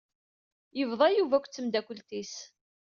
[0.77, 2.35] Yebḍa Yuba akked tmeddakelt-is.